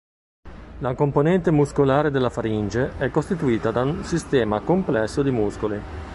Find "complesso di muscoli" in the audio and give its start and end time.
4.61-5.79